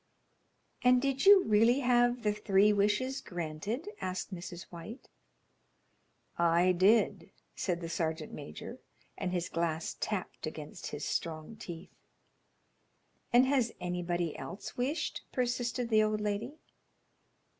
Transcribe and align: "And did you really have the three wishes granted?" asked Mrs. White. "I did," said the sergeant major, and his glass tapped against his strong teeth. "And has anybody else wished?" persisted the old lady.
"And 0.81 0.99
did 0.99 1.27
you 1.27 1.43
really 1.43 1.81
have 1.81 2.23
the 2.23 2.33
three 2.33 2.73
wishes 2.73 3.21
granted?" 3.21 3.87
asked 4.01 4.33
Mrs. 4.33 4.63
White. 4.71 5.09
"I 6.39 6.71
did," 6.71 7.29
said 7.55 7.81
the 7.81 7.87
sergeant 7.87 8.33
major, 8.33 8.79
and 9.15 9.31
his 9.31 9.47
glass 9.47 9.95
tapped 9.99 10.47
against 10.47 10.87
his 10.87 11.05
strong 11.05 11.55
teeth. 11.55 11.93
"And 13.31 13.45
has 13.45 13.73
anybody 13.79 14.35
else 14.35 14.75
wished?" 14.75 15.23
persisted 15.31 15.89
the 15.89 16.01
old 16.01 16.19
lady. 16.19 16.57